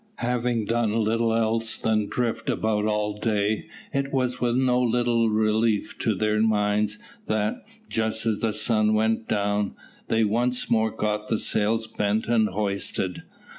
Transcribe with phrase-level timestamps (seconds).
[0.23, 5.95] Having done little else than drift about all day, it was with no little relief
[5.99, 9.75] to their minds, that, just as the sun went down,
[10.07, 13.21] they once more got the sails bent and hoisted.